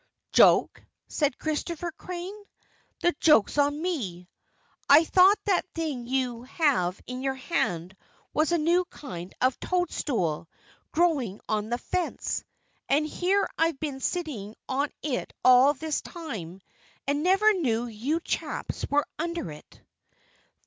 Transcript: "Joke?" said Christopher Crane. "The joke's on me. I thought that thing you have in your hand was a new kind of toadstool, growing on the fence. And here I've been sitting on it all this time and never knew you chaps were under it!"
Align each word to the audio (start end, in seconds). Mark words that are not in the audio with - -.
"Joke?" 0.31 0.81
said 1.09 1.37
Christopher 1.37 1.91
Crane. 1.91 2.33
"The 3.01 3.13
joke's 3.19 3.59
on 3.59 3.79
me. 3.79 4.27
I 4.89 5.03
thought 5.03 5.37
that 5.45 5.67
thing 5.75 6.07
you 6.07 6.41
have 6.41 6.99
in 7.05 7.21
your 7.21 7.35
hand 7.35 7.95
was 8.33 8.51
a 8.51 8.57
new 8.57 8.83
kind 8.85 9.31
of 9.41 9.59
toadstool, 9.59 10.49
growing 10.91 11.39
on 11.47 11.69
the 11.69 11.77
fence. 11.77 12.43
And 12.89 13.05
here 13.05 13.47
I've 13.59 13.79
been 13.79 13.99
sitting 13.99 14.55
on 14.67 14.89
it 15.03 15.33
all 15.45 15.75
this 15.75 16.01
time 16.01 16.61
and 17.05 17.21
never 17.21 17.53
knew 17.53 17.85
you 17.85 18.21
chaps 18.21 18.87
were 18.89 19.05
under 19.19 19.51
it!" 19.51 19.81